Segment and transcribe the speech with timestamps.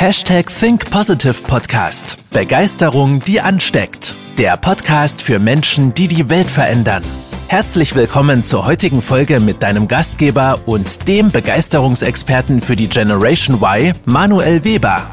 [0.00, 2.22] Hashtag Think Positive Podcast.
[2.32, 4.14] Begeisterung, die ansteckt.
[4.38, 7.02] Der Podcast für Menschen, die die Welt verändern.
[7.48, 13.92] Herzlich willkommen zur heutigen Folge mit deinem Gastgeber und dem Begeisterungsexperten für die Generation Y,
[14.04, 15.10] Manuel Weber.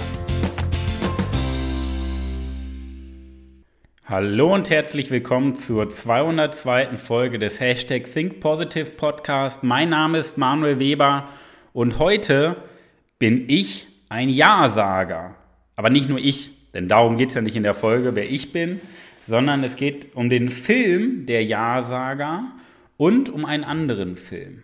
[4.05, 6.97] Hallo und herzlich willkommen zur 202.
[6.97, 9.63] Folge des Hashtag Think Positive Podcast.
[9.63, 11.27] Mein Name ist Manuel Weber
[11.73, 12.57] und heute
[13.17, 15.35] bin ich ein Ja-Sager.
[15.75, 18.52] Aber nicht nur ich, denn darum geht es ja nicht in der Folge, wer ich
[18.52, 18.80] bin,
[19.27, 22.44] sondern es geht um den Film Der Ja-Sager
[22.97, 24.63] und um einen anderen Film.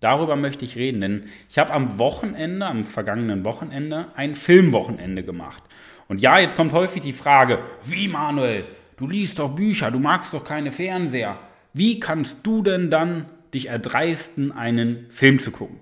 [0.00, 5.62] Darüber möchte ich reden, denn ich habe am Wochenende, am vergangenen Wochenende, ein Filmwochenende gemacht.
[6.06, 8.64] Und ja, jetzt kommt häufig die Frage, wie Manuel,
[8.96, 11.38] du liest doch Bücher, du magst doch keine Fernseher.
[11.72, 15.80] Wie kannst du denn dann dich erdreisten, einen Film zu gucken?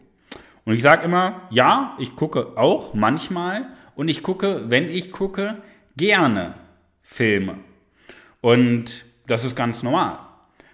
[0.67, 5.63] Und ich sage immer, ja, ich gucke auch manchmal und ich gucke, wenn ich gucke,
[5.97, 6.55] gerne
[7.03, 7.59] Filme.
[8.41, 10.19] Und das ist ganz normal.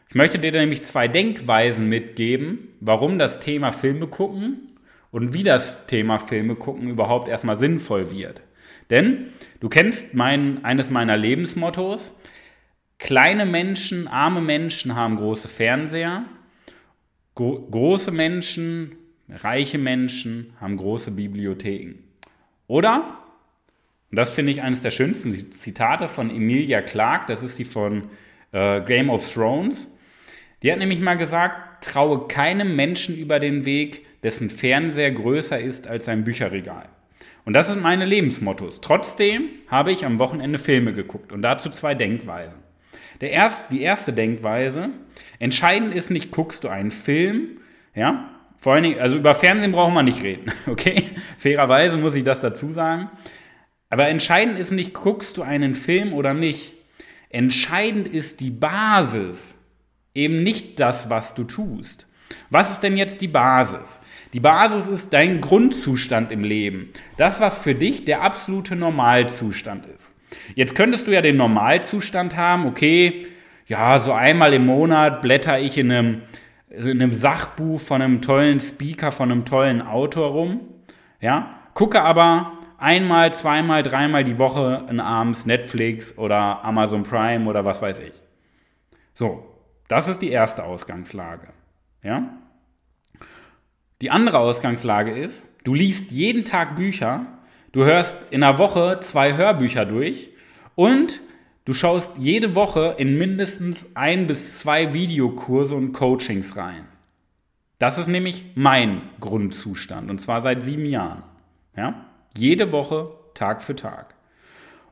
[0.09, 4.79] Ich möchte dir nämlich zwei Denkweisen mitgeben, warum das Thema Filme gucken
[5.11, 8.43] und wie das Thema Filme gucken überhaupt erstmal sinnvoll wird.
[8.89, 9.27] Denn
[9.61, 12.15] du kennst mein, eines meiner Lebensmottos,
[12.99, 16.25] kleine Menschen, arme Menschen haben große Fernseher,
[17.35, 18.97] Gro große Menschen
[19.29, 21.95] Reiche Menschen haben große Bibliotheken.
[22.67, 23.19] Oder,
[24.11, 28.11] und das finde ich eines der schönsten Zitate von Emilia Clarke, das ist die von
[28.53, 29.89] äh, Game of Thrones.
[30.63, 35.87] Die hat nämlich mal gesagt, traue keinem Menschen über den Weg, dessen Fernseher größer ist
[35.87, 36.89] als sein Bücherregal.
[37.45, 38.81] Und das sind meine Lebensmottos.
[38.81, 42.61] Trotzdem habe ich am Wochenende Filme geguckt und dazu zwei Denkweisen.
[43.21, 44.91] Der erst, die erste Denkweise,
[45.39, 47.59] entscheidend ist nicht, guckst du einen Film,
[47.95, 48.31] ja,
[48.63, 51.11] vor allen Dingen, also über Fernsehen brauchen wir nicht reden, okay?
[51.37, 53.11] Fairerweise muss ich das dazu sagen.
[53.91, 56.73] Aber entscheidend ist nicht, guckst du einen Film oder nicht.
[57.29, 59.57] Entscheidend ist die Basis,
[60.15, 62.07] eben nicht das, was du tust.
[62.51, 64.01] Was ist denn jetzt die Basis?
[64.33, 66.93] Die Basis ist dein Grundzustand im Leben.
[67.17, 70.15] Das, was für dich der absolute Normalzustand ist.
[70.55, 73.27] Jetzt könntest du ja den Normalzustand haben, okay,
[73.67, 76.23] ja, so einmal im Monat blätter ich in einem
[76.73, 80.61] in einem Sachbuch von einem tollen Speaker, von einem tollen Autor rum,
[81.21, 87.65] ja, gucke aber einmal, zweimal, dreimal die Woche in abends Netflix oder Amazon Prime oder
[87.65, 88.15] was weiß ich.
[89.15, 89.47] So,
[89.89, 91.49] das ist die erste Ausgangslage,
[92.03, 92.39] ja.
[94.01, 97.27] Die andere Ausgangslage ist, du liest jeden Tag Bücher,
[97.73, 100.31] du hörst in einer Woche zwei Hörbücher durch
[100.75, 101.21] und
[101.65, 106.87] Du schaust jede Woche in mindestens ein bis zwei Videokurse und Coachings rein.
[107.79, 111.23] Das ist nämlich mein Grundzustand und zwar seit sieben Jahren.
[111.77, 112.07] Ja?
[112.37, 114.15] Jede Woche, Tag für Tag.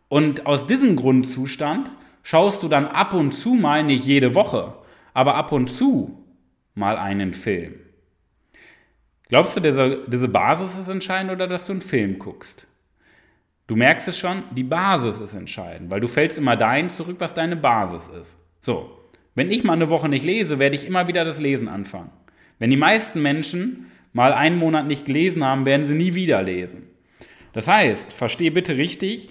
[0.08, 1.90] Und aus diesem Grundzustand
[2.22, 4.74] schaust du dann ab und zu mal, nicht jede Woche,
[5.14, 6.24] aber ab und zu
[6.74, 7.74] mal einen Film.
[9.28, 12.66] Glaubst du, diese, diese Basis ist entscheidend oder dass du einen Film guckst?
[13.70, 17.34] Du merkst es schon, die Basis ist entscheidend, weil du fällst immer dahin zurück, was
[17.34, 18.36] deine Basis ist.
[18.60, 18.98] So,
[19.36, 22.10] wenn ich mal eine Woche nicht lese, werde ich immer wieder das Lesen anfangen.
[22.58, 26.88] Wenn die meisten Menschen mal einen Monat nicht gelesen haben, werden sie nie wieder lesen.
[27.52, 29.28] Das heißt, verstehe bitte richtig,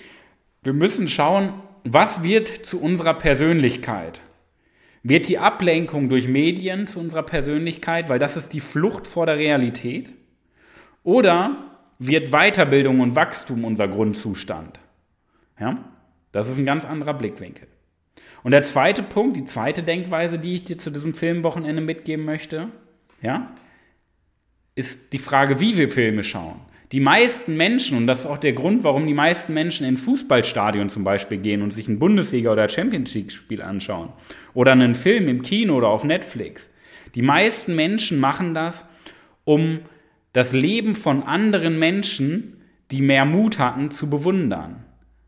[0.63, 1.51] wir müssen schauen,
[1.83, 4.21] was wird zu unserer Persönlichkeit?
[5.03, 9.37] Wird die Ablenkung durch Medien zu unserer Persönlichkeit, weil das ist die Flucht vor der
[9.37, 10.13] Realität?
[11.03, 11.68] Oder
[11.99, 14.79] wird Weiterbildung und Wachstum unser Grundzustand.
[15.59, 15.77] Ja?
[16.31, 17.67] Das ist ein ganz anderer Blickwinkel.
[18.41, 22.69] Und der zweite Punkt, die zweite Denkweise, die ich dir zu diesem Filmwochenende mitgeben möchte,
[23.21, 23.51] ja,
[24.75, 26.61] ist die Frage, wie wir Filme schauen.
[26.93, 30.89] Die meisten Menschen, und das ist auch der Grund, warum die meisten Menschen ins Fußballstadion
[30.89, 34.09] zum Beispiel gehen und sich ein Bundesliga- oder Champions League-Spiel anschauen
[34.53, 36.69] oder einen Film im Kino oder auf Netflix.
[37.13, 38.87] Die meisten Menschen machen das,
[39.43, 39.81] um
[40.33, 42.61] das Leben von anderen Menschen,
[42.91, 44.83] die mehr Mut hatten, zu bewundern.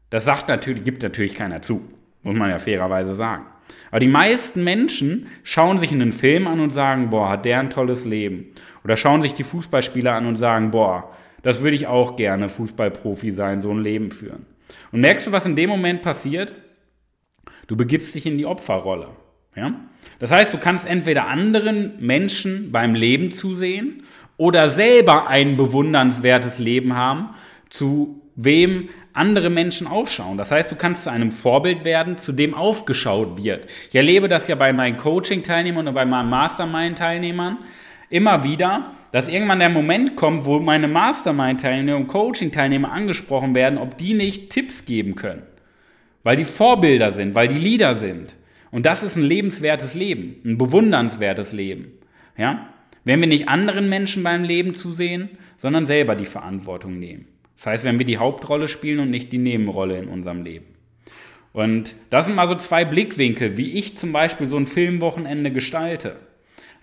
[0.10, 1.82] Das sagt natürlich, gibt natürlich keiner zu,
[2.24, 3.46] muss man ja fairerweise sagen.
[3.90, 7.70] Aber die meisten Menschen schauen sich einen Film an und sagen, boah, hat der ein
[7.70, 8.48] tolles Leben.
[8.84, 11.12] Oder schauen sich die Fußballspieler an und sagen, boah,
[11.44, 14.46] das würde ich auch gerne Fußballprofi sein, so ein Leben führen.
[14.92, 16.54] Und merkst du, was in dem Moment passiert?
[17.68, 19.10] Du begibst dich in die Opferrolle.
[19.56, 19.74] Ja?
[20.20, 24.04] Das heißt, du kannst entweder anderen Menschen beim Leben zusehen
[24.42, 27.30] oder selber ein bewundernswertes Leben haben,
[27.70, 30.40] zu wem andere Menschen aufschauen.
[30.40, 33.68] Das heißt, du kannst zu einem Vorbild werden, zu dem aufgeschaut wird.
[33.90, 37.60] Ich erlebe das ja bei meinen Coaching-Teilnehmern und bei meinen Mastermind-Teilnehmern.
[38.10, 44.00] immer wieder, dass irgendwann der Moment kommt, wo meine Mastermind-Teilnehmer und Coaching-Teilnehmer angesprochen werden, ob
[44.00, 45.44] die nicht Tipps geben können.
[46.24, 48.34] Weil die Vorbilder sind, weil die Leader sind.
[48.72, 51.92] Und das ist ein lebenswertes Leben, ein bewundernswertes Leben.
[52.38, 52.71] Ja?
[53.04, 57.28] Wenn wir nicht anderen Menschen beim Leben zusehen, sondern selber die Verantwortung nehmen.
[57.56, 60.66] Das heißt, wenn wir die Hauptrolle spielen und nicht die Nebenrolle in unserem Leben.
[61.54, 66.16] Und das sind mal so zwei Blickwinkel, wie ich zum Beispiel so ein Filmwochenende gestalte.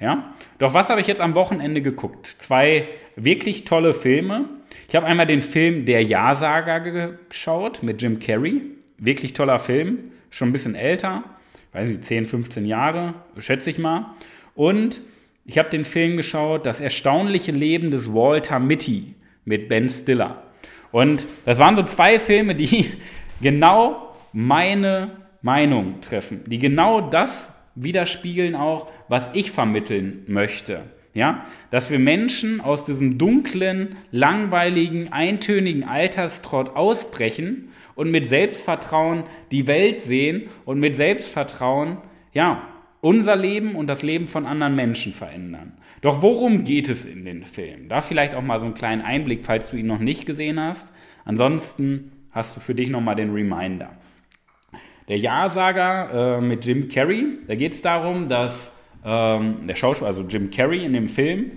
[0.00, 0.34] Ja?
[0.58, 2.36] Doch was habe ich jetzt am Wochenende geguckt?
[2.38, 2.86] Zwei
[3.16, 4.48] wirklich tolle Filme.
[4.88, 6.80] Ich habe einmal den Film Der Ja-Sager
[7.28, 8.62] geschaut mit Jim Carrey.
[8.98, 11.22] Wirklich toller Film, schon ein bisschen älter,
[11.72, 14.14] weiß ich, 10, 15 Jahre, schätze ich mal.
[14.56, 15.00] Und
[15.48, 19.14] ich habe den Film geschaut, Das erstaunliche Leben des Walter Mitty
[19.46, 20.42] mit Ben Stiller.
[20.92, 22.92] Und das waren so zwei Filme, die
[23.40, 25.10] genau meine
[25.40, 30.82] Meinung treffen, die genau das widerspiegeln auch, was ich vermitteln möchte.
[31.14, 39.66] Ja, dass wir Menschen aus diesem dunklen, langweiligen, eintönigen Alterstrott ausbrechen und mit Selbstvertrauen die
[39.66, 41.96] Welt sehen und mit Selbstvertrauen,
[42.34, 42.62] ja,
[43.00, 45.72] unser Leben und das Leben von anderen Menschen verändern.
[46.00, 47.88] Doch worum geht es in den Filmen?
[47.88, 50.92] Da vielleicht auch mal so einen kleinen Einblick, falls du ihn noch nicht gesehen hast.
[51.24, 53.90] Ansonsten hast du für dich nochmal den Reminder.
[55.08, 58.72] Der Ja-Sager äh, mit Jim Carrey, da geht es darum, dass
[59.04, 61.52] ähm, der Schauspieler, also Jim Carrey in dem Film,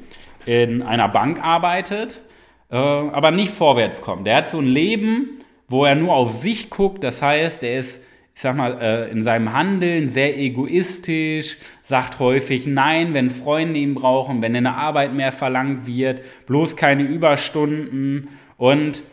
[0.45, 2.21] in einer Bank arbeitet,
[2.69, 4.25] äh, aber nicht vorwärts kommt.
[4.25, 8.01] Der hat so ein Leben, wo er nur auf sich guckt, das heißt, er ist,
[8.33, 13.93] ich sag mal, äh, in seinem Handeln sehr egoistisch, sagt häufig Nein, wenn Freunde ihn
[13.93, 19.03] brauchen, wenn in der Arbeit mehr verlangt wird, bloß keine Überstunden und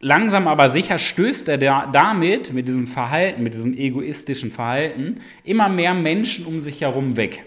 [0.00, 1.58] langsam aber sicher stößt er
[1.92, 7.44] damit, mit diesem Verhalten, mit diesem egoistischen Verhalten, immer mehr Menschen um sich herum weg.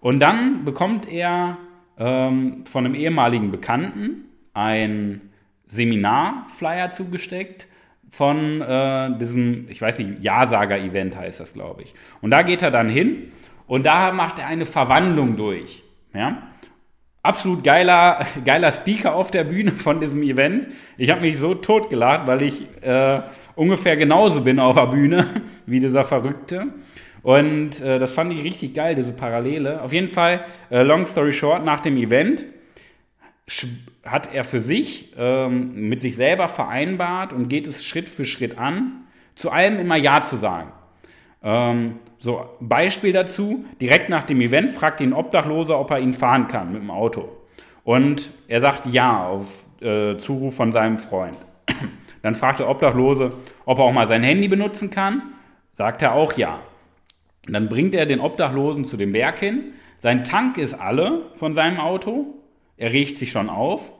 [0.00, 1.58] Und dann bekommt er
[1.98, 5.20] ähm, von einem ehemaligen Bekannten ein
[5.68, 7.66] Seminarflyer zugesteckt
[8.10, 11.94] von äh, diesem, ich weiß nicht, Ja-Sager-Event heißt das, glaube ich.
[12.20, 13.32] Und da geht er dann hin
[13.66, 15.82] und da macht er eine Verwandlung durch.
[16.14, 16.42] Ja?
[17.26, 20.68] absolut geiler, geiler Speaker auf der Bühne von diesem Event.
[20.96, 23.20] Ich habe mich so totgelacht, weil ich äh,
[23.54, 25.26] ungefähr genauso bin auf der Bühne
[25.66, 26.68] wie dieser Verrückte.
[27.22, 29.82] Und äh, das fand ich richtig geil, diese Parallele.
[29.82, 32.46] Auf jeden Fall, äh, long story short, nach dem Event
[34.04, 38.58] hat er für sich ähm, mit sich selber vereinbart und geht es Schritt für Schritt
[38.58, 39.04] an,
[39.34, 40.72] zu allem immer Ja zu sagen.
[41.42, 46.48] Ähm, so, Beispiel dazu, direkt nach dem Event fragt ihn Obdachloser, ob er ihn fahren
[46.48, 47.28] kann mit dem Auto.
[47.84, 51.36] Und er sagt ja auf äh, Zuruf von seinem Freund.
[52.22, 53.32] Dann fragt der Obdachlose,
[53.64, 55.22] ob er auch mal sein Handy benutzen kann.
[55.72, 56.60] Sagt er auch ja.
[57.46, 59.74] Dann bringt er den Obdachlosen zu dem Berg hin.
[59.98, 62.35] Sein Tank ist alle von seinem Auto.
[62.76, 63.92] Er riecht sich schon auf.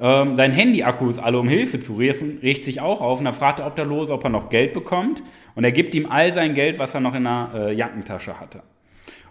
[0.00, 3.18] Ähm, sein Handy-Akku ist alle, um Hilfe zu rufen, riecht sich auch auf.
[3.18, 5.22] Und dann fragt der Obdachlose, ob er noch Geld bekommt.
[5.54, 8.62] Und er gibt ihm all sein Geld, was er noch in der äh, Jackentasche hatte.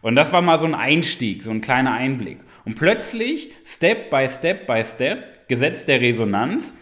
[0.02, 2.40] Und das war mal so ein Einstieg, so ein kleiner Einblick.
[2.66, 6.74] Und plötzlich, Step by Step by Step, Gesetz der Resonanz,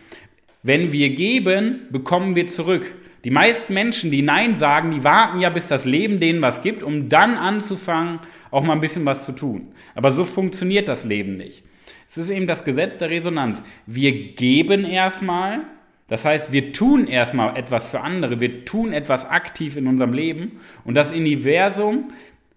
[0.64, 2.96] wenn wir geben, bekommen wir zurück.
[3.24, 6.82] Die meisten Menschen, die Nein sagen, die warten ja, bis das Leben denen was gibt,
[6.82, 8.20] um dann anzufangen,
[8.50, 9.74] auch mal ein bisschen was zu tun.
[9.94, 11.64] Aber so funktioniert das Leben nicht.
[12.12, 13.64] Es ist eben das Gesetz der Resonanz.
[13.86, 15.62] Wir geben erstmal,
[16.10, 20.60] das heißt, wir tun erstmal etwas für andere, wir tun etwas aktiv in unserem Leben
[20.84, 22.12] und das Universum,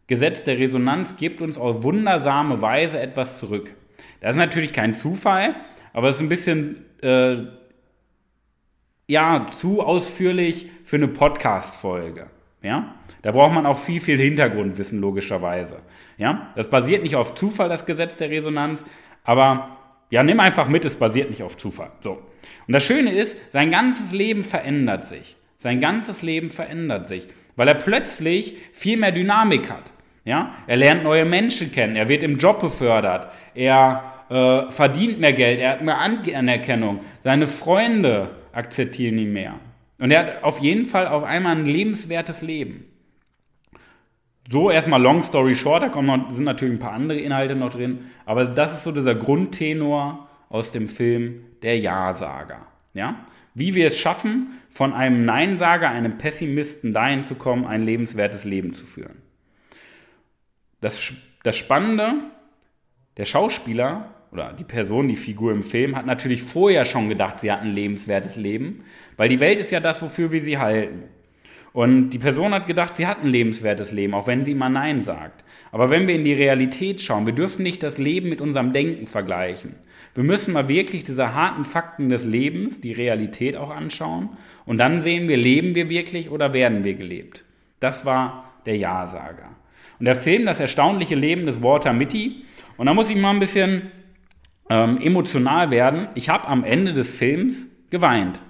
[0.09, 3.73] Gesetz der Resonanz, gibt uns auf wundersame Weise etwas zurück.
[4.21, 5.55] Das ist natürlich kein Zufall,
[5.93, 7.37] aber es ist ein bisschen äh,
[9.07, 12.27] ja, zu ausführlich für eine Podcast-Folge.
[12.61, 12.97] Ja?
[13.23, 15.79] Da braucht man auch viel, viel Hintergrundwissen, logischerweise.
[16.19, 16.53] Ja?
[16.57, 18.85] Das basiert nicht auf Zufall, das Gesetz der Resonanz,
[19.25, 19.77] aber
[20.11, 21.91] ja, nimm einfach mit, es basiert nicht auf Zufall.
[22.01, 22.23] So.
[22.67, 25.37] Und das Schöne ist, sein ganzes Leben verändert sich.
[25.57, 27.27] Sein ganzes Leben verändert sich,
[27.57, 29.93] weil er plötzlich viel mehr Dynamik hat.
[30.25, 30.55] Ja?
[30.67, 35.61] Er lernt neue Menschen kennen, er wird im Job befördert, er äh, verdient mehr Geld,
[35.61, 39.55] er hat mehr Anerkennung, seine Freunde akzeptieren ihn mehr.
[39.99, 42.85] Und er hat auf jeden Fall auf einmal ein lebenswertes Leben.
[44.51, 47.71] So erstmal Long Story Short, da kommen noch, sind natürlich ein paar andere Inhalte noch
[47.71, 52.67] drin, aber das ist so dieser Grundtenor aus dem Film Der Ja-Sager.
[52.93, 53.27] Ja?
[53.55, 58.73] Wie wir es schaffen, von einem Nein-Sager, einem Pessimisten dahin zu kommen, ein lebenswertes Leben
[58.73, 59.23] zu führen.
[60.81, 62.15] Das, das Spannende,
[63.17, 67.51] der Schauspieler oder die Person, die Figur im Film, hat natürlich vorher schon gedacht, sie
[67.51, 68.85] hat ein lebenswertes Leben,
[69.17, 71.05] weil die Welt ist ja das, wofür wir sie halten.
[71.75, 75.03] Und die Person hat gedacht, sie hat ein lebenswertes Leben, auch wenn sie immer Nein
[75.03, 75.43] sagt.
[75.73, 79.09] Aber wenn wir in die Realität schauen, wir dürfen nicht das Leben mit unserem Denken
[79.09, 79.75] vergleichen.
[80.15, 84.29] Wir müssen mal wirklich diese harten Fakten des Lebens, die Realität auch anschauen.
[84.67, 87.45] Und dann sehen wir, leben wir wirklich oder werden wir gelebt.
[87.81, 89.57] Das war der Ja-Sager.
[89.99, 92.45] Und der Film, das erstaunliche Leben des Walter Mitty.
[92.77, 93.91] Und da muss ich mal ein bisschen
[94.71, 96.07] ähm, emotional werden.
[96.15, 98.41] Ich habe am Ende des Films geweint.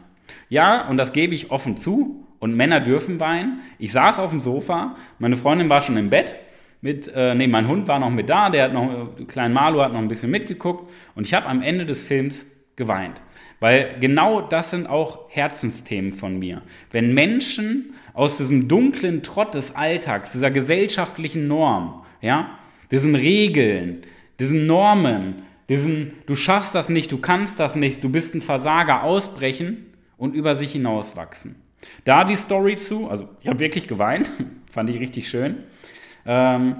[0.51, 2.24] Ja, und das gebe ich offen zu.
[2.45, 3.61] Und Männer dürfen weinen.
[3.79, 6.35] Ich saß auf dem Sofa, meine Freundin war schon im Bett.
[6.83, 9.81] Mit, äh, nee, mein Hund war noch mit da, der hat noch, äh, klein Marlo
[9.81, 10.93] hat noch ein bisschen mitgeguckt.
[11.15, 12.45] Und ich habe am Ende des Films
[12.77, 13.23] geweint.
[13.61, 16.61] Weil genau das sind auch Herzensthemen von mir.
[16.91, 22.59] Wenn Menschen aus diesem dunklen Trott des Alltags, dieser gesellschaftlichen Norm, ja,
[22.91, 24.03] diesen Regeln,
[24.39, 29.03] diesen Normen, diesen du schaffst das nicht, du kannst das nicht, du bist ein Versager
[29.03, 29.87] ausbrechen
[30.19, 31.64] und über sich hinauswachsen.
[32.05, 34.31] Da die Story zu, also ich habe wirklich geweint,
[34.71, 35.65] fand ich richtig schön.
[36.27, 36.77] Ähm,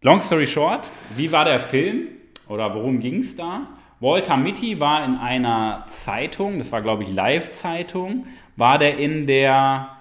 [0.00, 2.08] long story short, wie war der Film
[2.48, 3.68] oder worum ging es da?
[4.00, 8.26] Walter Mitty war in einer Zeitung, das war glaube ich Live-Zeitung,
[8.56, 9.96] war der in der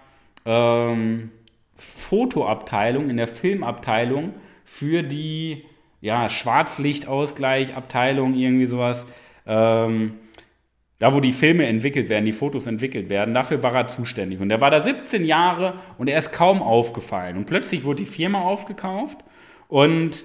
[0.46, 1.32] ähm,
[1.76, 4.34] Fotoabteilung, in der Filmabteilung
[4.66, 5.66] für die
[6.02, 9.06] ja, Schwarzlichtausgleich-Abteilung, irgendwie sowas.
[9.46, 10.18] Ähm,
[11.02, 14.40] da, wo die Filme entwickelt werden, die Fotos entwickelt werden, dafür war er zuständig.
[14.40, 17.38] Und er war da 17 Jahre und er ist kaum aufgefallen.
[17.38, 19.18] Und plötzlich wurde die Firma aufgekauft
[19.68, 20.24] und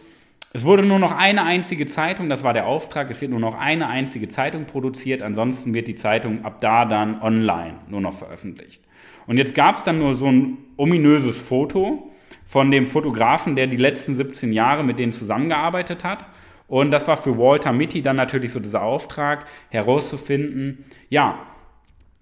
[0.52, 3.54] es wurde nur noch eine einzige Zeitung, das war der Auftrag, es wird nur noch
[3.54, 8.82] eine einzige Zeitung produziert, ansonsten wird die Zeitung ab da dann online nur noch veröffentlicht.
[9.26, 12.10] Und jetzt gab es dann nur so ein ominöses Foto
[12.44, 16.26] von dem Fotografen, der die letzten 17 Jahre mit denen zusammengearbeitet hat.
[16.68, 21.38] Und das war für Walter Mitty dann natürlich so dieser Auftrag, herauszufinden, ja,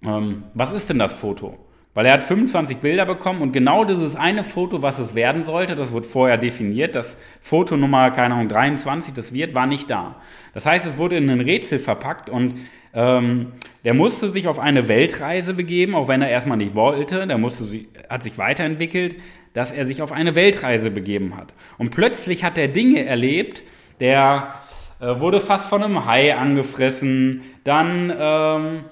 [0.03, 1.59] ähm, was ist denn das Foto?
[1.95, 5.77] Weil er hat 25 Bilder bekommen und genau dieses eine Foto, was es werden sollte,
[5.77, 10.17] das wurde vorher definiert, das Foto Nummer, keine Ahnung, 23, das wird, war nicht da.
[10.55, 12.57] Das heißt, es wurde in ein Rätsel verpackt und
[12.95, 13.53] ähm,
[13.85, 17.27] der musste sich auf eine Weltreise begeben, auch wenn er erstmal nicht wollte.
[17.27, 17.65] Der musste,
[18.11, 19.17] hat sich weiterentwickelt,
[19.53, 21.55] dass er sich auf eine Weltreise begeben hat.
[21.79, 23.63] Und plötzlich hat er Dinge erlebt,
[24.01, 24.55] der
[25.01, 28.85] äh, wurde fast von einem Hai angefressen, dann ähm,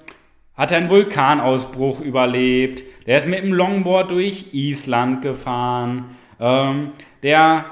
[0.55, 6.91] hat er einen Vulkanausbruch überlebt, der ist mit dem Longboard durch Island gefahren, ähm,
[7.23, 7.65] der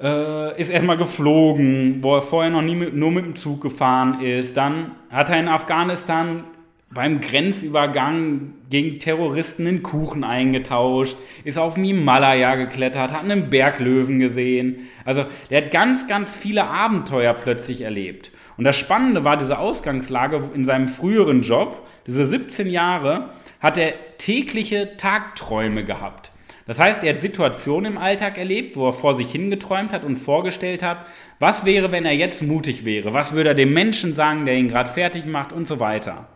[0.00, 4.20] äh, ist erstmal geflogen, wo er vorher noch nie mit, nur mit dem Zug gefahren
[4.20, 4.56] ist.
[4.56, 6.44] Dann hat er in Afghanistan
[6.90, 14.18] beim Grenzübergang gegen Terroristen einen Kuchen eingetauscht, ist auf dem Himalaya geklettert, hat einen Berglöwen
[14.18, 14.88] gesehen.
[15.04, 18.32] Also der hat ganz, ganz viele Abenteuer plötzlich erlebt.
[18.56, 23.30] Und das Spannende war diese Ausgangslage in seinem früheren Job, diese 17 Jahre,
[23.60, 26.32] hat er tägliche Tagträume gehabt.
[26.66, 30.16] Das heißt, er hat Situationen im Alltag erlebt, wo er vor sich hingeträumt hat und
[30.16, 31.06] vorgestellt hat,
[31.38, 33.14] was wäre, wenn er jetzt mutig wäre?
[33.14, 36.26] Was würde er dem Menschen sagen, der ihn gerade fertig macht und so weiter.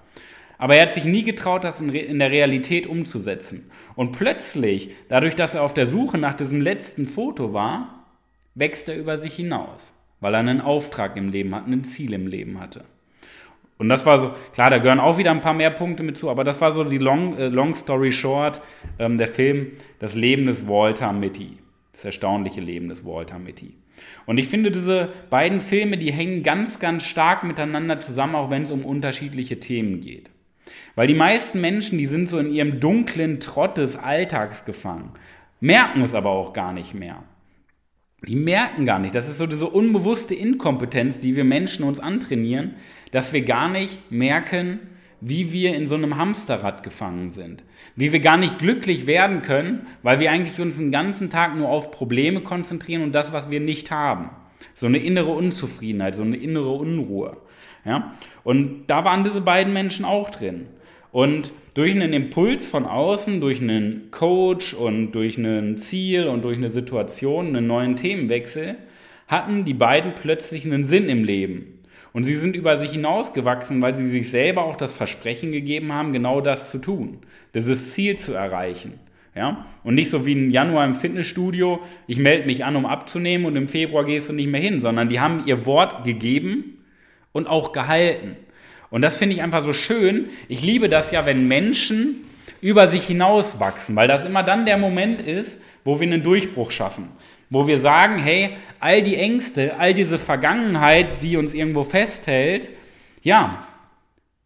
[0.63, 3.69] Aber er hat sich nie getraut, das in, der Realität umzusetzen.
[3.97, 7.99] Und plötzlich, dadurch, dass er auf der Suche nach diesem letzten Foto war,
[8.55, 12.29] wächst er über sich hinaus, weil er einen Auftrag im Leben hat, ein Ziel im
[12.29, 12.85] Leben hatte.
[13.79, 16.31] Und das war so, klar, da gehören auch wieder ein paar mehr Punkte mit zu,
[16.31, 18.63] aber das war so die Long, äh, long Story Short,
[19.01, 21.59] ähm, der Film Das Leben des Walter Mitty.
[21.91, 23.75] Das erstaunliche Leben des Walter Mitty.
[24.27, 28.63] Und ich finde, diese beiden Filme, die hängen ganz, ganz stark miteinander zusammen, auch wenn
[28.63, 30.31] es um unterschiedliche Themen geht.
[30.95, 35.13] Weil die meisten Menschen, die sind so in ihrem dunklen Trott des Alltags gefangen,
[35.61, 37.23] merken es aber auch gar nicht mehr.
[38.27, 42.77] Die merken gar nicht, das ist so diese unbewusste Inkompetenz, die wir Menschen uns antrainieren,
[43.11, 44.79] dass wir gar nicht merken,
[45.21, 47.63] wie wir in so einem Hamsterrad gefangen sind.
[47.95, 51.69] Wie wir gar nicht glücklich werden können, weil wir eigentlich uns den ganzen Tag nur
[51.69, 54.31] auf Probleme konzentrieren und das, was wir nicht haben.
[54.75, 57.37] So eine innere Unzufriedenheit, so eine innere Unruhe.
[57.85, 58.15] Ja?
[58.45, 60.67] Und da waren diese beiden Menschen auch drin.
[61.11, 66.57] Und durch einen Impuls von außen, durch einen Coach und durch ein Ziel und durch
[66.57, 68.77] eine Situation, einen neuen Themenwechsel,
[69.27, 71.79] hatten die beiden plötzlich einen Sinn im Leben.
[72.13, 76.13] Und sie sind über sich hinausgewachsen, weil sie sich selber auch das Versprechen gegeben haben,
[76.13, 77.19] genau das zu tun,
[77.55, 79.01] dieses Ziel zu erreichen.
[79.35, 79.65] Ja?
[79.83, 83.57] Und nicht so wie im Januar im Fitnessstudio, ich melde mich an, um abzunehmen und
[83.57, 86.72] im Februar gehst du nicht mehr hin, sondern die haben ihr Wort gegeben
[87.33, 88.37] und auch gehalten.
[88.91, 90.29] Und das finde ich einfach so schön.
[90.49, 92.25] Ich liebe das ja, wenn Menschen
[92.61, 96.71] über sich hinaus wachsen, weil das immer dann der Moment ist, wo wir einen Durchbruch
[96.71, 97.09] schaffen.
[97.51, 102.71] Wo wir sagen, hey, all die Ängste, all diese Vergangenheit, die uns irgendwo festhält,
[103.23, 103.67] ja,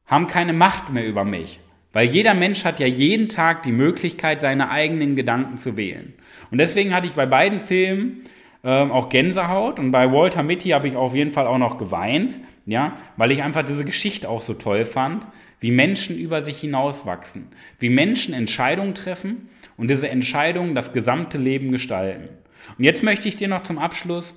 [0.06, 1.60] haben keine Macht mehr über mich.
[1.92, 6.14] Weil jeder Mensch hat ja jeden Tag die Möglichkeit, seine eigenen Gedanken zu wählen.
[6.50, 8.24] Und deswegen hatte ich bei beiden Filmen
[8.66, 12.36] ähm, auch Gänsehaut und bei Walter Mitty habe ich auf jeden Fall auch noch geweint,
[12.66, 15.24] ja, weil ich einfach diese Geschichte auch so toll fand,
[15.60, 17.46] wie Menschen über sich hinauswachsen,
[17.78, 22.28] wie Menschen Entscheidungen treffen und diese Entscheidungen das gesamte Leben gestalten.
[22.76, 24.34] Und jetzt möchte ich dir noch zum Abschluss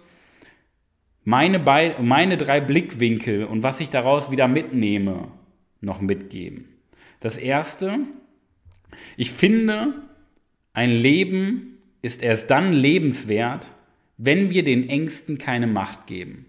[1.23, 5.29] meine, Be meine drei Blickwinkel und was ich daraus wieder mitnehme,
[5.81, 6.65] noch mitgeben.
[7.19, 7.97] Das erste,
[9.17, 10.03] ich finde,
[10.73, 13.65] ein Leben ist erst dann lebenswert,
[14.21, 16.45] wenn wir den Ängsten keine Macht geben.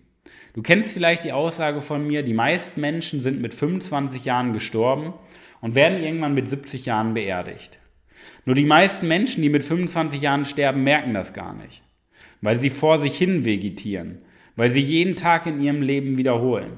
[0.54, 5.14] Du kennst vielleicht die Aussage von mir, die meisten Menschen sind mit 25 Jahren gestorben
[5.60, 7.78] und werden irgendwann mit 70 Jahren beerdigt.
[8.44, 11.84] Nur die meisten Menschen, die mit 25 Jahren sterben, merken das gar nicht,
[12.40, 14.18] weil sie vor sich hin vegetieren,
[14.56, 16.72] weil sie jeden Tag in ihrem Leben wiederholen.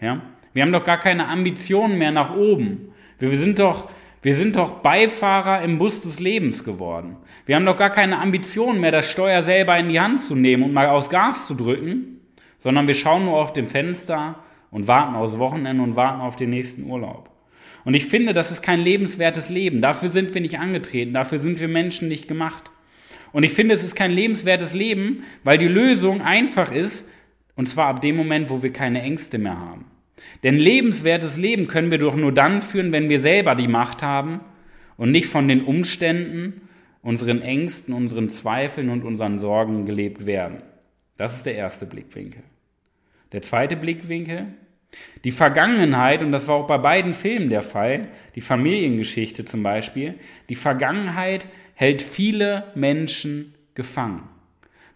[0.00, 0.22] Ja?
[0.52, 2.92] Wir haben doch gar keine Ambitionen mehr nach oben.
[3.18, 3.90] Wir sind doch,
[4.22, 7.16] wir sind doch Beifahrer im Bus des Lebens geworden.
[7.46, 10.64] Wir haben doch gar keine Ambitionen mehr, das Steuer selber in die Hand zu nehmen
[10.64, 12.20] und mal aufs Gas zu drücken,
[12.58, 16.50] sondern wir schauen nur auf dem Fenster und warten aufs Wochenende und warten auf den
[16.50, 17.30] nächsten Urlaub.
[17.84, 19.80] Und ich finde, das ist kein lebenswertes Leben.
[19.80, 21.14] Dafür sind wir nicht angetreten.
[21.14, 22.70] Dafür sind wir Menschen nicht gemacht.
[23.32, 27.08] Und ich finde, es ist kein lebenswertes Leben, weil die Lösung einfach ist,
[27.54, 29.86] und zwar ab dem Moment, wo wir keine Ängste mehr haben.
[30.42, 34.40] Denn lebenswertes Leben können wir doch nur dann führen, wenn wir selber die Macht haben
[34.96, 36.68] und nicht von den Umständen,
[37.02, 40.62] unseren Ängsten, unseren Zweifeln und unseren Sorgen gelebt werden.
[41.16, 42.42] Das ist der erste Blickwinkel.
[43.32, 44.46] Der zweite Blickwinkel,
[45.24, 50.14] die Vergangenheit, und das war auch bei beiden Filmen der Fall, die Familiengeschichte zum Beispiel,
[50.48, 54.28] die Vergangenheit hält viele Menschen gefangen,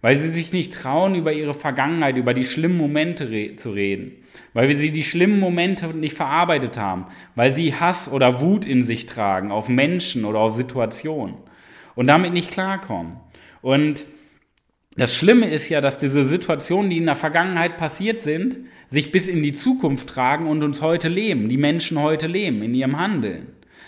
[0.02, 4.12] weil sie sich nicht trauen, über ihre Vergangenheit, über die schlimmen Momente re zu reden,
[4.52, 9.06] weil sie die schlimmen Momente nicht verarbeitet haben, weil sie Hass oder Wut in sich
[9.06, 11.36] tragen auf Menschen oder auf Situationen
[11.94, 13.16] und damit nicht klarkommen.
[13.62, 14.04] Und
[14.96, 18.58] das Schlimme ist ja, dass diese Situationen, die in der Vergangenheit passiert sind,
[18.90, 22.74] sich bis in die Zukunft tragen und uns heute leben, die Menschen heute leben, in
[22.74, 23.46] ihrem Handeln.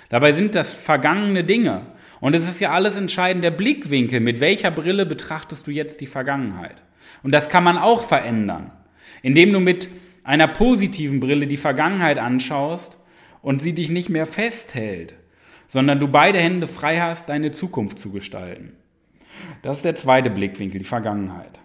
[0.09, 1.83] Dabei sind das vergangene Dinge.
[2.25, 4.19] Und es ist ja alles entscheidend der Blickwinkel.
[4.19, 6.77] Mit welcher Brille betrachtest du jetzt die Vergangenheit?
[7.23, 8.71] Und das kann man auch verändern,
[9.21, 9.91] indem du mit
[10.23, 12.97] einer positiven Brille die Vergangenheit anschaust
[13.43, 15.17] und sie dich nicht mehr festhält,
[15.69, 18.73] sondern du beide Hände frei hast, deine Zukunft zu gestalten.
[19.61, 21.59] Das ist der zweite Blickwinkel, die Vergangenheit.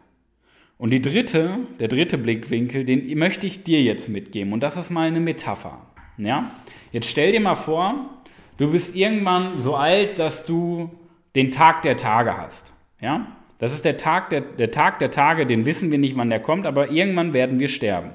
[0.78, 4.52] Und die dritte, der dritte Blickwinkel, den möchte ich dir jetzt mitgeben.
[4.52, 5.86] Und das ist mal eine Metapher.
[6.17, 6.52] Ja?
[6.91, 8.18] Jetzt stell dir mal vor,
[8.60, 10.91] du bist irgendwann so alt, dass du
[11.36, 12.74] den Tag der Tage hast.
[13.02, 13.28] Ja?
[13.58, 16.39] Das ist der Tag der, der Tag der Tage, den wissen wir nicht, wann der
[16.39, 18.12] kommt, aber irgendwann werden wir sterben.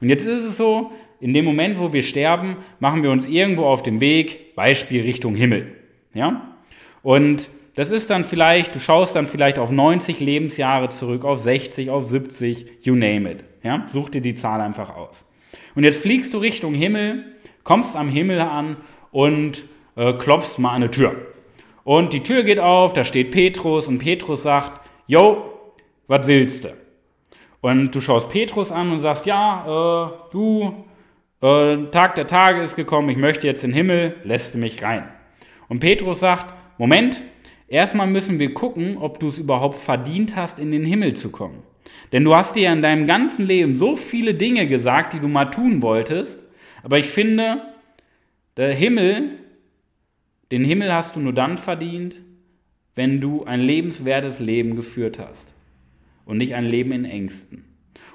[0.00, 3.64] Und jetzt ist es so, in dem Moment, wo wir sterben, machen wir uns irgendwo
[3.64, 5.72] auf dem Weg, Beispiel Richtung Himmel.
[6.12, 6.54] Ja?
[7.02, 11.90] Und das ist dann vielleicht, du schaust dann vielleicht auf 90 Lebensjahre zurück, auf 60,
[11.90, 13.44] auf 70, you name it.
[13.62, 13.86] Ja?
[13.90, 15.24] Such dir die Zahl einfach aus.
[15.74, 17.24] Und jetzt fliegst du Richtung Himmel,
[17.64, 18.76] kommst am Himmel an
[19.16, 19.64] und
[19.96, 21.14] äh, klopfst mal an eine Tür.
[21.84, 25.52] Und die Tür geht auf, da steht Petrus und Petrus sagt, yo,
[26.06, 26.68] was willst du?
[27.60, 30.84] Und du schaust Petrus an und sagst, ja, äh, du,
[31.40, 34.82] äh, Tag der Tage ist gekommen, ich möchte jetzt in den Himmel, lässt du mich
[34.82, 35.08] rein.
[35.68, 37.22] Und Petrus sagt, Moment,
[37.68, 41.64] Erstmal müssen wir gucken, ob du es überhaupt verdient hast, in den Himmel zu kommen.
[42.12, 45.26] Denn du hast dir ja in deinem ganzen Leben so viele Dinge gesagt, die du
[45.26, 46.44] mal tun wolltest.
[46.84, 47.62] Aber ich finde,
[48.56, 49.38] der Himmel,
[50.50, 52.16] den Himmel hast du nur dann verdient,
[52.94, 55.54] wenn du ein lebenswertes Leben geführt hast
[56.24, 57.64] und nicht ein Leben in Ängsten.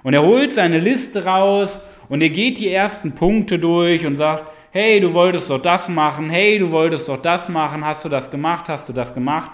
[0.04, 4.46] Und er holt seine Liste raus und er geht die ersten Punkte durch und sagt,
[4.72, 8.32] hey, du wolltest doch das machen, hey, du wolltest doch das machen, hast du das
[8.32, 9.52] gemacht, hast du das gemacht?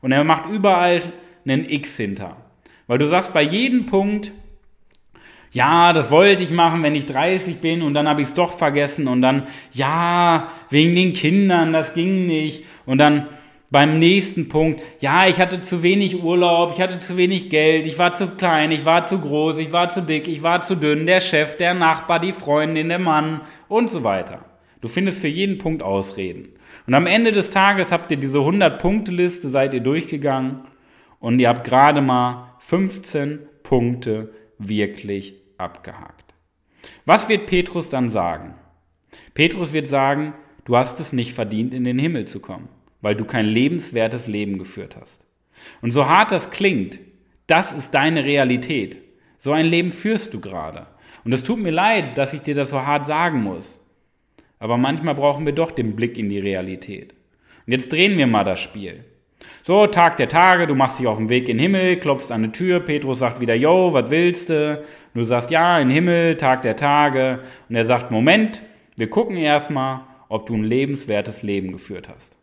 [0.00, 1.02] Und er macht überall
[1.44, 2.36] einen X hinter.
[2.86, 4.32] Weil du sagst bei jedem Punkt,
[5.52, 8.52] ja, das wollte ich machen, wenn ich 30 bin und dann habe ich es doch
[8.52, 12.64] vergessen und dann, ja, wegen den Kindern, das ging nicht.
[12.86, 13.26] Und dann
[13.70, 17.98] beim nächsten Punkt, ja, ich hatte zu wenig Urlaub, ich hatte zu wenig Geld, ich
[17.98, 21.06] war zu klein, ich war zu groß, ich war zu dick, ich war zu dünn,
[21.06, 24.44] der Chef, der Nachbar, die Freundin, der Mann und so weiter.
[24.80, 26.48] Du findest für jeden Punkt Ausreden.
[26.86, 30.62] Und am Ende des Tages habt ihr diese 100-Punkte-Liste, seid ihr durchgegangen
[31.18, 36.34] und ihr habt gerade mal 15 Punkte wirklich abgehakt.
[37.04, 38.54] Was wird Petrus dann sagen?
[39.34, 42.68] Petrus wird sagen, du hast es nicht verdient, in den Himmel zu kommen,
[43.00, 45.26] weil du kein lebenswertes Leben geführt hast.
[45.82, 47.00] Und so hart das klingt,
[47.46, 48.96] das ist deine Realität.
[49.38, 50.86] So ein Leben führst du gerade.
[51.24, 53.78] Und es tut mir leid, dass ich dir das so hart sagen muss.
[54.58, 57.14] Aber manchmal brauchen wir doch den Blick in die Realität.
[57.66, 59.04] Und jetzt drehen wir mal das Spiel.
[59.62, 62.42] So, Tag der Tage, du machst dich auf den Weg in den Himmel, klopfst an
[62.42, 64.82] die Tür, Petrus sagt wieder, yo, was willst du?
[65.14, 67.40] Du sagst, ja, in den Himmel, Tag der Tage.
[67.68, 68.62] Und er sagt, Moment,
[68.96, 72.38] wir gucken erstmal, ob du ein lebenswertes Leben geführt hast.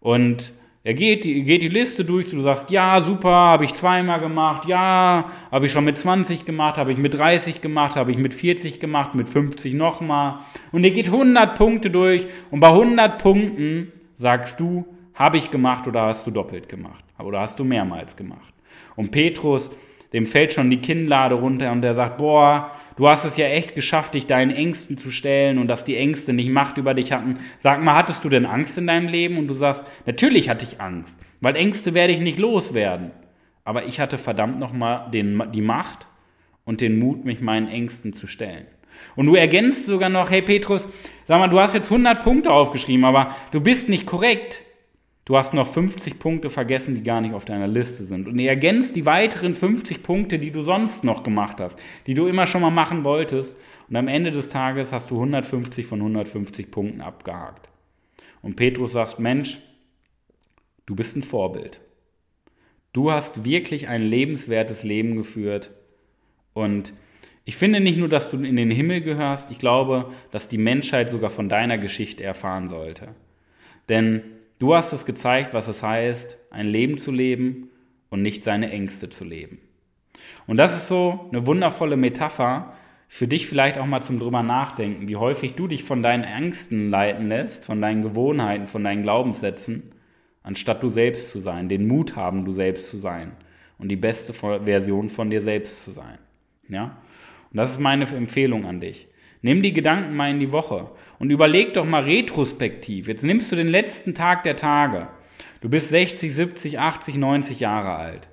[0.00, 0.52] Und
[0.84, 5.30] er geht, geht die Liste durch, du sagst, ja, super, habe ich zweimal gemacht, ja,
[5.50, 8.80] habe ich schon mit 20 gemacht, habe ich mit 30 gemacht, habe ich mit 40
[8.80, 10.38] gemacht, mit 50 nochmal.
[10.72, 14.86] Und er geht 100 Punkte durch und bei 100 Punkten sagst du,
[15.18, 18.54] habe ich gemacht oder hast du doppelt gemacht oder hast du mehrmals gemacht.
[18.94, 19.70] Und Petrus,
[20.12, 23.74] dem fällt schon die Kinnlade runter und der sagt, boah, du hast es ja echt
[23.74, 27.38] geschafft, dich deinen Ängsten zu stellen und dass die Ängste nicht Macht über dich hatten.
[27.58, 29.38] Sag mal, hattest du denn Angst in deinem Leben?
[29.38, 33.10] Und du sagst, natürlich hatte ich Angst, weil Ängste werde ich nicht loswerden.
[33.64, 36.06] Aber ich hatte verdammt nochmal die Macht
[36.64, 38.66] und den Mut, mich meinen Ängsten zu stellen.
[39.14, 40.88] Und du ergänzt sogar noch, hey Petrus,
[41.24, 44.62] sag mal, du hast jetzt 100 Punkte aufgeschrieben, aber du bist nicht korrekt.
[45.28, 48.28] Du hast noch 50 Punkte vergessen, die gar nicht auf deiner Liste sind.
[48.28, 52.46] Und ergänzt die weiteren 50 Punkte, die du sonst noch gemacht hast, die du immer
[52.46, 53.54] schon mal machen wolltest.
[53.90, 57.68] Und am Ende des Tages hast du 150 von 150 Punkten abgehakt.
[58.40, 59.58] Und Petrus sagt, Mensch,
[60.86, 61.82] du bist ein Vorbild.
[62.94, 65.72] Du hast wirklich ein lebenswertes Leben geführt.
[66.54, 66.94] Und
[67.44, 71.10] ich finde nicht nur, dass du in den Himmel gehörst, ich glaube, dass die Menschheit
[71.10, 73.08] sogar von deiner Geschichte erfahren sollte.
[73.90, 74.22] Denn
[74.58, 77.70] Du hast es gezeigt, was es heißt, ein Leben zu leben
[78.10, 79.58] und nicht seine Ängste zu leben.
[80.46, 82.74] Und das ist so eine wundervolle Metapher
[83.06, 86.90] für dich vielleicht auch mal zum drüber nachdenken, wie häufig du dich von deinen Ängsten
[86.90, 89.94] leiten lässt, von deinen Gewohnheiten, von deinen Glaubenssätzen,
[90.42, 93.32] anstatt du selbst zu sein, den Mut haben, du selbst zu sein
[93.78, 96.18] und die beste Version von dir selbst zu sein.
[96.68, 96.98] Ja?
[97.50, 99.08] Und das ist meine Empfehlung an dich.
[99.40, 103.08] Nimm die Gedanken mal in die Woche und überleg doch mal retrospektiv.
[103.08, 105.08] Jetzt nimmst du den letzten Tag der Tage.
[105.60, 108.28] Du bist 60, 70, 80, 90 Jahre alt.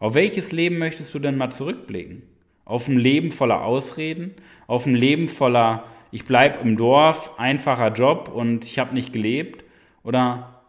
[0.00, 2.22] Auf welches Leben möchtest du denn mal zurückblicken?
[2.64, 4.34] Auf ein Leben voller Ausreden?
[4.66, 9.64] Auf ein Leben voller, ich bleib im Dorf, einfacher Job und ich habe nicht gelebt?
[10.02, 10.62] Oder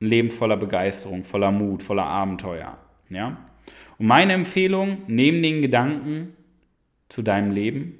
[0.00, 2.76] ein Leben voller Begeisterung, voller Mut, voller Abenteuer?
[3.08, 3.38] Ja?
[3.98, 6.36] Und meine Empfehlung, neben den Gedanken
[7.08, 7.98] zu deinem Leben,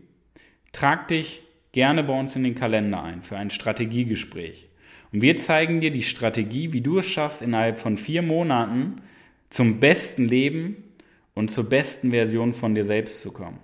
[0.77, 4.69] Trag dich gerne bei uns in den Kalender ein für ein Strategiegespräch.
[5.11, 9.01] Und wir zeigen dir die Strategie, wie du es schaffst, innerhalb von vier Monaten
[9.49, 10.85] zum besten Leben
[11.33, 13.59] und zur besten Version von dir selbst zu kommen.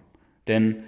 [0.48, 0.84] Denn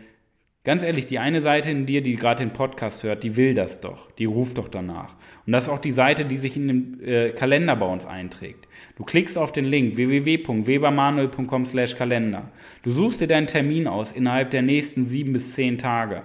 [0.64, 3.82] Ganz ehrlich, die eine Seite in dir, die gerade den Podcast hört, die will das
[3.82, 4.10] doch.
[4.12, 5.14] Die ruft doch danach.
[5.46, 8.66] Und das ist auch die Seite, die sich in den äh, Kalender bei uns einträgt.
[8.96, 12.50] Du klickst auf den Link www.webermanuel.com slash Kalender.
[12.82, 16.22] Du suchst dir deinen Termin aus innerhalb der nächsten sieben bis zehn Tage.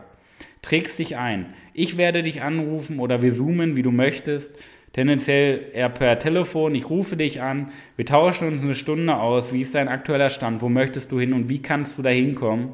[0.61, 1.53] Trägst dich ein.
[1.73, 4.57] Ich werde dich anrufen oder wir zoomen, wie du möchtest.
[4.93, 6.75] Tendenziell eher per Telefon.
[6.75, 7.71] Ich rufe dich an.
[7.97, 9.51] Wir tauschen uns eine Stunde aus.
[9.51, 10.61] Wie ist dein aktueller Stand?
[10.61, 12.69] Wo möchtest du hin und wie kannst du da hinkommen?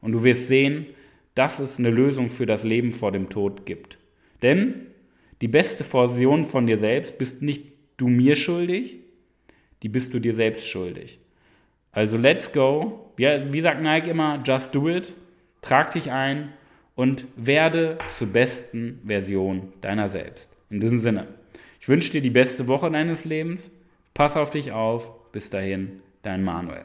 [0.00, 0.86] Und du wirst sehen,
[1.34, 3.98] dass es eine Lösung für das Leben vor dem Tod gibt.
[4.42, 4.86] Denn
[5.40, 7.64] die beste Version von dir selbst bist nicht
[7.96, 8.98] du mir schuldig,
[9.82, 11.18] die bist du dir selbst schuldig.
[11.92, 13.10] Also let's go.
[13.18, 15.14] Ja, wie sagt Nike immer, just do it.
[15.62, 16.52] Trag dich ein
[16.94, 20.50] und werde zur besten Version deiner selbst.
[20.70, 21.28] In diesem Sinne,
[21.80, 23.70] ich wünsche dir die beste Woche deines Lebens.
[24.14, 25.10] Pass auf dich auf.
[25.32, 26.84] Bis dahin, dein Manuel.